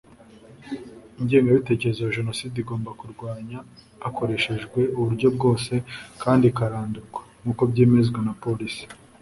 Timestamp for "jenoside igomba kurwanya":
2.17-3.59